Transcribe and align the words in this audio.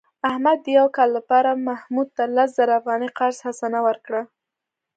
احمد 0.29 0.57
د 0.63 0.67
یو 0.79 0.87
کال 0.95 1.09
لپاره 1.17 1.61
محمود 1.67 2.07
ته 2.17 2.23
لس 2.35 2.49
زره 2.57 2.73
افغانۍ 2.79 3.09
قرض 3.17 3.37
حسنه 3.47 3.79
ورکړه. 3.87 4.21